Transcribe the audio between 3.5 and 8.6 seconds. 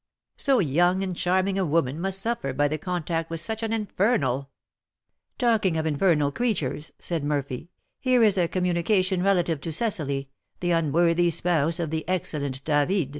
an infernal" "Talking of infernal creatures," said Murphy, "here is a